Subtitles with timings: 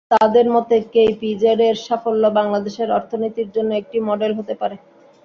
[0.11, 4.75] তাঁদের মতে, কেইপিজেডের সাফল্য বাংলাদেশের অর্থনীতির জন্য একটি মডেল হতে পারে।